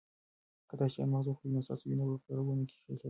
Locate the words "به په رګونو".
2.09-2.67